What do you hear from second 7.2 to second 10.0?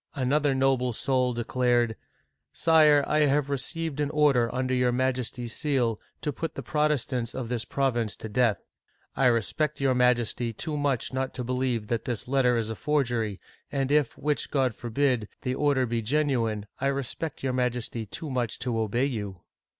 of this province to death. I respect your